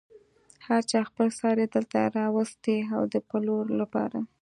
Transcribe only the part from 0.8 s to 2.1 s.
چا خپل څاری دلته